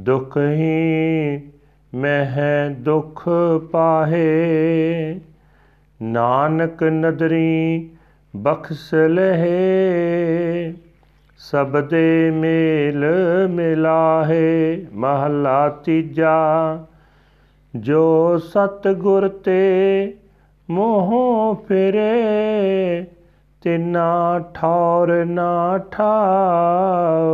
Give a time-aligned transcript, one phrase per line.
[0.00, 1.40] ਦੁਖ ਹੀ
[1.94, 3.28] ਮਹਿ ਦੁਖ
[3.72, 5.20] ਪਾਹੇ।
[6.02, 7.90] ਨਾਨਕ ਨਦਰੀ
[8.36, 10.72] ਬਖਸ਼ ਲਹੇ,
[11.38, 13.04] ਸਬਦੇ ਮੇਲ
[13.50, 16.38] ਮਿਲਾਹੇ। ਮਹਲਾ ਤੀਜਾ,
[17.76, 20.14] ਜੋ ਸਤ ਗੁਰ ਤੇ
[20.70, 23.04] ਮੋਹ ਫਿਰੇ
[23.62, 27.26] ਤਿਨਾ ਠੌਰ ਨਾ ਠਾਓ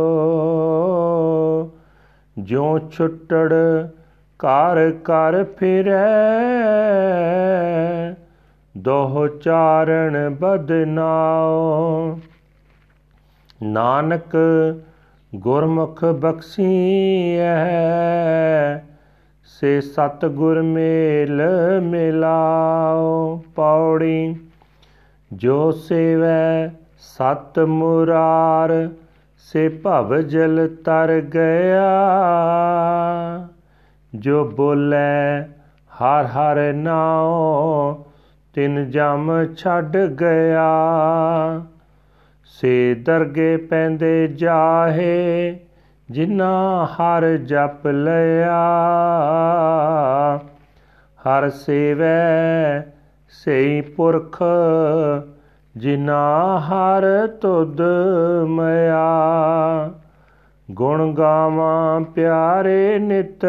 [2.37, 3.53] ਜੋ ਛੁੱਟੜ
[4.39, 6.05] ਘਰ ਘਰ ਫਿਰੈ,
[8.75, 12.19] ਦੋਹ ਚਾਰਣ ਬਦਨਾਓ
[13.63, 14.35] ਨਾਨਕ
[15.35, 17.55] ਗੁਰਮੁਖ ਬਖਸ਼ੀਐ,
[19.43, 21.41] ਸੇ ਸਤ ਗੁਰ ਮੇਲ
[21.81, 24.35] ਮਿਲਾਓ ਪੌੜੀ
[25.33, 28.89] ਜੋ ਸੇਵੈ ਸਤ ਮੁਰਾਰ,
[29.37, 31.89] ਸੇ ਭਵ ਜਲ ਤਰ ਗਿਆ।
[34.15, 35.43] ਜੋ ਬੋਲੇ,
[36.01, 37.95] ਹਰ ਹਰ ਨਾਉ,
[38.53, 40.71] ਤਿਨ ਜਮ ਛੱਡ ਗਿਆ।
[42.43, 45.59] ਸੇ ਦਰਗੇ ਪੈਂਦੇ ਜਾਹੇ
[46.11, 48.67] ਜਿਨਾ ਹਰ ਜਪ ਲਿਆ।
[51.17, 52.85] ਹਰ ਸੇਵੈ
[53.29, 54.43] ਸਈ ਪੁਰਖ,
[55.77, 57.81] ਜਿਨਾ ਹਰ ਤੁਧ
[58.47, 59.09] ਮਿਆ
[60.71, 63.45] ਗੁਣ ਗਾਵਾਂ ਪਿਆਰੇ ਨਿਤ,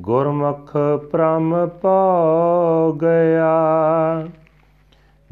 [0.00, 0.76] ਗੁਰਮੁਖ
[1.10, 2.14] ਪ੍ਰਮ ਪਾ
[3.02, 3.56] ਗਿਆ।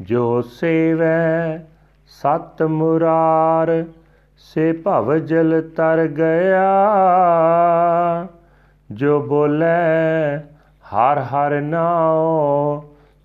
[0.01, 1.57] ਜੋ ਸੇਵੈ
[2.07, 3.85] ਸਤ ਮੁਰਾਰ,
[4.37, 6.67] ਸੇ ਭਵ ਜਲ ਤਰ ਗਿਆ।
[8.91, 10.54] ਜੋ ਬੋਲੇ
[10.93, 12.81] ਹਰ ਹਰ ਨਾਉ,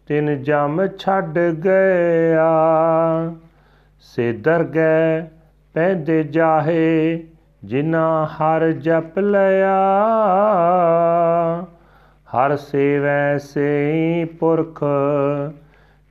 [0.06, 2.52] ਤਿਨ ਜਮ ਛੱਡ ਗਿਆ।
[4.00, 5.22] ਸੇ ਦਰਗਹਿ
[5.74, 7.24] ਪੈਂਦੇ ਜਾਹੇ
[7.64, 9.76] ਜਿਨਾ ਹਰ ਜਪ ਲਿਆ।
[12.28, 14.84] ਹਰ ਸੇਵੈ ਸੇ ਪੁਰਖ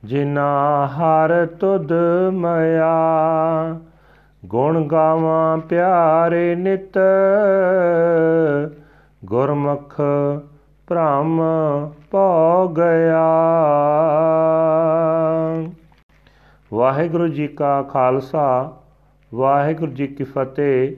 [0.04, 1.92] ਜਿਨਾ ਹਰ ਤੁਧ
[2.32, 2.96] ਮਿਆ
[4.46, 6.98] ਗੁਣ ਗਾਵਾਂ ਪਿਆਰੇ ਨਿਤ,
[9.24, 10.00] ਗੁਰਮੁਖ
[10.90, 11.42] ਭ੍ਰਮ
[12.10, 13.26] ਪਾ ਗਿਆ।
[16.74, 18.76] ਵਾਹਿਗੁਰੂ ਜੀ ਕਾ ਖਾਲਸਾ,
[19.34, 20.96] ਵਾਹਿਗੁਰੂ ਜੀ ਕੀ ਫਤਿਹ।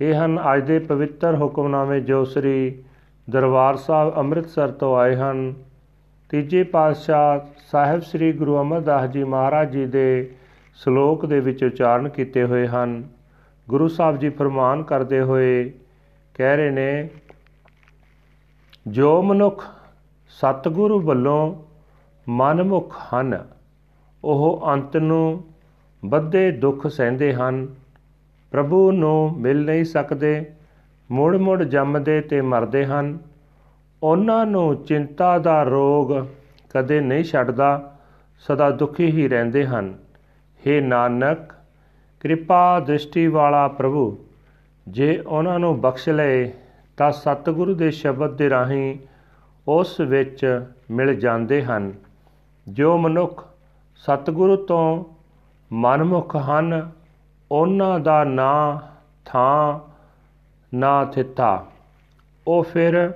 [0.00, 2.82] ਇਹ ਹਨ ਅੱਜ ਦੇ ਪਵਿੱਤਰ ਹੁਕਮਨਾਮੇ ਜੋ ਸ੍ਰੀ
[3.30, 5.54] ਦਰਬਾਰ ਸਾਹਿਬ ਅੰਮ੍ਰਿਤਸਰ ਤੋਂ ਆਏ ਹਨ।
[6.30, 7.40] ਤੀਜੇ ਪਾਤਸ਼ਾਹ
[7.72, 10.30] ਸਾਹਿਬ ਸ੍ਰੀ ਗੁਰੂ ਅਮਰਦਾਸ ਜੀ ਮਹਾਰਾਜ ਜੀ ਦੇ
[10.74, 13.04] ਸ਼ਲੋਕ ਦੇ ਵਿੱਚ ਉਚਾਰਨ ਕੀਤੇ ਹੋਏ ਹਨ।
[13.68, 15.72] ਗੁਰੂ ਸਾਹਿਬ ਜੀ ਫਰਮਾਨ ਕਰਦੇ ਹੋਏ
[16.34, 17.08] ਕਹਿ ਰਹੇ ਨੇ
[18.86, 19.64] ਜੋ ਮਨੁੱਖ
[20.28, 21.54] ਸਤਿਗੁਰੂ ਵੱਲੋਂ
[22.28, 23.44] ਮਨਮੁਖ ਹਨ,
[24.24, 25.44] ਉਹ ਅੰਤ ਨੂੰ
[26.04, 27.66] ਵੱਧੇ ਦੁੱਖ ਸਹਿੰਦੇ ਹਨ।
[28.52, 30.52] ਪ੍ਰਭੂ ਨੂੰ ਮਿਲ ਨਹੀਂ ਸਕਦੇ
[31.10, 33.18] ਮੁੜ ਮੁੜ ਜੰਮਦੇ ਤੇ ਮਰਦੇ ਹਨ।
[34.02, 36.12] ਉਹਨਾਂ ਨੂੰ ਚਿੰਤਾ ਦਾ ਰੋਗ
[36.70, 37.96] ਕਦੇ ਨਹੀਂ ਛੱਡਦਾ,
[38.38, 39.94] ਸਦਾ ਦੁਖੀ ਹੀ ਰਹਿੰਦੇ ਹਨ।
[40.60, 41.54] हे ਨਾਨਕ,
[42.20, 44.18] ਕਿਰਪਾ ਦ੍ਰਿਸ਼ਟੀ ਵਾਲਾ ਪ੍ਰਭੂ,
[44.88, 46.52] ਜੇ ਉਹਨਾਂ ਨੂੰ ਬਖਸ਼ ਲਏ
[46.96, 48.98] ਤਾਂ ਸਤਿਗੁਰੂ ਦੇ ਸ਼ਬਦ ਦੇ ਰਾਹੀਂ
[49.68, 51.92] ਉਸ ਵਿੱਚ ਮਿਲ ਜਾਂਦੇ ਹਨ।
[52.68, 53.48] ਜੋ ਮਨੁੱਖ
[53.96, 55.04] ਸਤਿਗੁਰੂ ਤੋਂ
[55.72, 56.90] ਮਨਮੁਖ ਹਨ,
[57.52, 58.78] ਉਹਨਾਂ ਦਾ ਨਾਂ
[59.24, 59.80] ਥਾਂ,
[60.76, 61.66] ਨਾ ਥਿੱਤਾ।
[62.46, 63.12] ਉਹ ਫਿਰ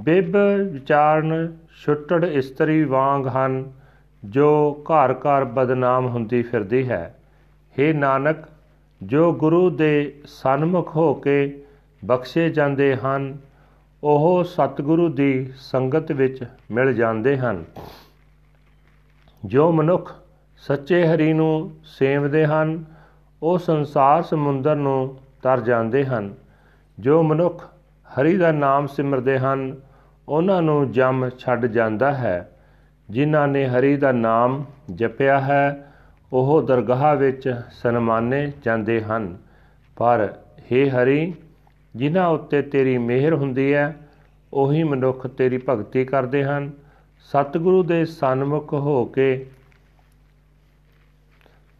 [0.00, 0.36] ਬਿਬ
[0.72, 3.72] ਵਿਚਾਰਨ ਛੁੱਟੜ ਇਸਤਰੀ ਵਾਂਗ ਹਨ,
[4.24, 7.14] ਜੋ ਘਰ ਘਰ ਬਦਨਾਮ ਹੁੰਦੀ ਫਿਰਦੀ ਹੈ।
[7.78, 8.36] हे ਨਾਨਕ,
[9.02, 11.64] ਜੋ ਗੁਰੂ ਦੇ ਸਨਮੁਖ ਹੋ ਕੇ
[12.04, 13.38] ਬਖਸ਼ੇ ਜਾਂਦੇ ਹਨ,
[14.04, 17.64] ਉਹ ਸਤਿਗੁਰੂ ਦੀ ਸੰਗਤ ਵਿੱਚ ਮਿਲ ਜਾਂਦੇ ਹਨ।
[19.44, 20.14] ਜੋ ਮਨੁੱਖ
[20.56, 22.84] ਸੱਚੇ ਹਰੀ ਨੂੰ ਸੇਵਦੇ ਹਨ,
[23.42, 26.34] ਉਹ ਸੰਸਾਰ ਸਮੁੰਦਰ ਨੂੰ ਤਰ ਜਾਂਦੇ ਹਨ।
[27.00, 27.68] ਜੋ ਮਨੁੱਖ
[28.08, 29.76] ਹਰੀ ਦਾ ਨਾਮ ਸਿਮਰਦੇ ਹਨ,
[30.28, 32.58] ਉਹਨਾਂ ਨੂੰ ਜਮ ਛੱਡ ਜਾਂਦਾ ਹੈ।
[33.10, 34.64] ਜਿਨ੍ਹਾਂ ਨੇ ਹਰੀ ਦਾ ਨਾਮ
[34.94, 35.92] ਜਪਿਆ ਹੈ,
[36.32, 39.36] ਉਹ ਦਰਗਾਹ ਵਿੱਚ ਸਨਮਾਨੇ ਜਾਂਦੇ ਹਨ।
[39.96, 40.34] ਪਰ
[40.72, 41.34] हे ਹਰੀ
[41.96, 43.96] ਜਿਨ੍ਹਾਂ ਉੱਤੇ ਤੇਰੀ ਮਿਹਰ ਹੁੰਦੀ ਹੈ,
[44.52, 46.70] ਉਹੀ ਮਨੁੱਖ ਤੇਰੀ ਭਗਤੀ ਕਰਦੇ ਹਨ।
[47.18, 49.46] ਸਤਿਗੁਰੂ ਦੇ ਸਨਮੁਖ ਹੋ ਕੇ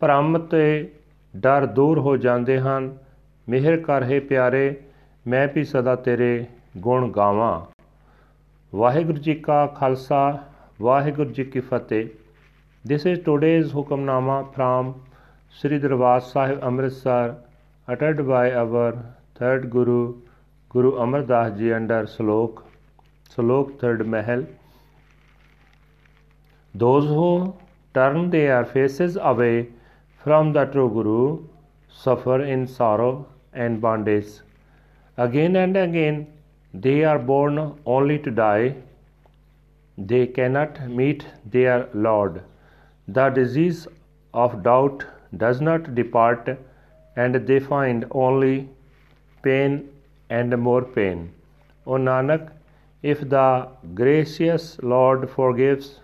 [0.01, 0.91] ਭ੍ਰਮ ਤੇ
[1.37, 2.99] ਡਰ ਦੂਰ ਹੋ ਜਾਂਦੇ ਹਨ।
[3.49, 4.77] ਮਿਹਰ ਕਰ, ਹੈ ਪਿਆਰੇ,
[5.27, 6.47] ਮੈਂ ਵੀ ਸਦਾ ਤੇਰੇ
[6.79, 7.61] ਗੁਣ ਗਾਵਾਂ।
[8.75, 10.39] ਵਾਹਿਗੁਰੂ ਜੀ ਕਾ ਖਾਲਸਾ,
[10.81, 12.09] ਵਾਹਿਗੁਰੂ ਜੀ ਕੀ ਫਤਿਹ।
[12.85, 14.91] This is today's Hukamnama from
[15.55, 17.35] Sri Darbar Sahib Amritsar
[17.89, 18.93] uttered by our
[19.39, 20.15] third Guru
[20.69, 22.63] Guru Amar Das Ji under Slok
[23.35, 24.47] Slok third Mahal
[26.75, 27.55] Those who
[27.95, 29.69] turn their faces away
[30.25, 31.45] from the true Guru
[31.89, 34.27] suffer in sorrow and bondage.
[35.17, 36.27] Again and again
[36.75, 38.75] they are born only to die.
[39.97, 42.43] They cannot meet their Lord.
[43.09, 43.87] The disease
[44.35, 45.05] of doubt
[45.37, 46.51] does not depart,
[47.17, 48.69] and they find only
[49.43, 49.89] pain
[50.31, 51.33] and more pain.
[51.87, 52.51] O Nanak,
[53.03, 56.01] if the gracious Lord forgives,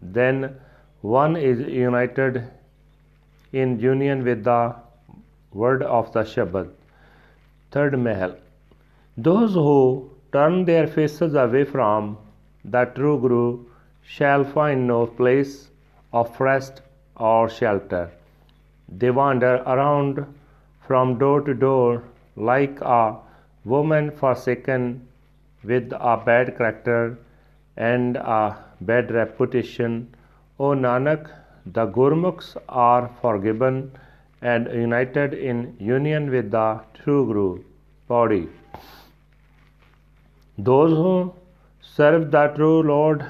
[0.00, 0.54] then
[1.02, 2.44] one is united
[3.52, 4.74] in union with the
[5.52, 6.70] word of the Shabad.
[7.70, 8.36] Third Mahal.
[9.16, 12.18] Those who turn their faces away from
[12.64, 13.64] the true Guru
[14.02, 15.70] shall find no place
[16.12, 16.82] of rest
[17.16, 18.10] or shelter.
[18.88, 20.24] They wander around
[20.86, 22.02] from door to door
[22.38, 23.16] like a
[23.64, 25.06] woman forsaken
[25.64, 27.18] with a bad character
[27.76, 30.14] and a bad reputation.
[30.58, 31.30] O Nanak,
[31.66, 33.90] the Gurmukhs are forgiven
[34.40, 37.64] and united in union with the true Guru.
[38.06, 38.48] Body.
[40.56, 41.34] Those who
[41.82, 43.24] serve the true Lord,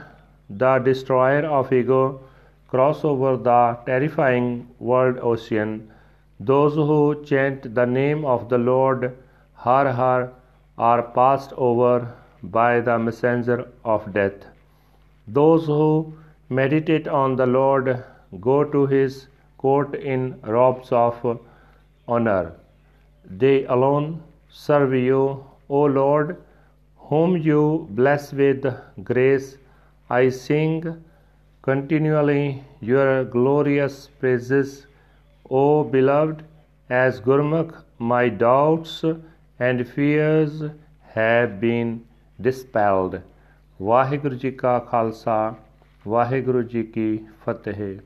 [0.49, 2.21] the destroyer of ego,
[2.69, 5.91] cross over the terrifying world ocean.
[6.40, 9.17] Those who chant the name of the Lord
[9.55, 10.32] Har Har
[10.79, 14.46] are passed over by the messenger of death.
[15.26, 16.14] Those who
[16.49, 18.05] meditate on the Lord
[18.40, 19.26] go to his
[19.58, 21.40] court in robes of
[22.06, 22.52] honor.
[23.25, 26.37] They alone serve you, O Lord,
[26.96, 28.64] whom you bless with
[29.02, 29.56] grace.
[30.08, 31.05] I sing
[31.62, 34.87] continually your glorious praises,
[35.50, 36.45] O beloved,
[36.91, 39.03] as Gurmukh, my doubts
[39.61, 40.62] and fears
[41.17, 41.95] have been
[42.39, 43.21] dispelled.
[43.83, 45.55] Waheguru ji ਕਾ ਖਾਲਸਾ
[46.09, 47.99] ਵਾਹਿਗੁਰੂ ਜੀ ਕੀ ਫਤਿਹ